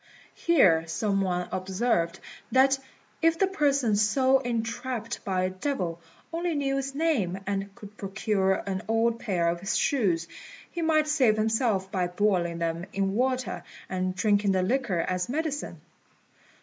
[0.33, 2.19] Here some one observed
[2.51, 2.79] that
[3.21, 6.01] if the person so entrapped by a devil
[6.33, 10.27] only knew its name, and could procure an old pair of its shoes,
[10.71, 15.79] he might save himself by boiling them in water and drinking the liquor as medicine.